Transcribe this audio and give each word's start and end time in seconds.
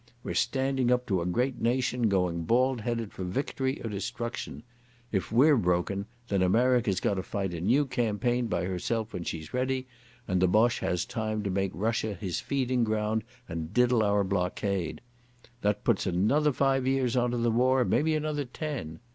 We're 0.23 0.33
standing 0.33 0.89
up 0.89 1.05
to 1.05 1.21
a 1.21 1.27
great 1.27 1.61
nation 1.61 2.09
going 2.09 2.41
bald 2.45 2.81
headed 2.81 3.13
for 3.13 3.23
victory 3.23 3.79
or 3.83 3.87
destruction. 3.91 4.63
If 5.11 5.31
we're 5.31 5.55
broken, 5.57 6.07
then 6.27 6.41
America's 6.41 6.99
got 6.99 7.17
to 7.17 7.21
fight 7.21 7.53
a 7.53 7.61
new 7.61 7.85
campaign 7.85 8.47
by 8.47 8.65
herself 8.65 9.13
when 9.13 9.25
she's 9.25 9.53
ready, 9.53 9.85
and 10.27 10.41
the 10.41 10.47
Boche 10.47 10.79
has 10.79 11.05
time 11.05 11.43
to 11.43 11.51
make 11.51 11.69
Russia 11.75 12.15
his 12.15 12.39
feeding 12.39 12.83
ground 12.83 13.23
and 13.47 13.75
diddle 13.75 14.01
our 14.01 14.23
blockade. 14.23 15.01
That 15.61 15.83
puts 15.83 16.07
another 16.07 16.51
five 16.51 16.87
years 16.87 17.15
on 17.15 17.29
to 17.29 17.37
the 17.37 17.51
war, 17.51 17.85
maybe 17.85 18.15
another 18.15 18.45
ten. 18.45 19.01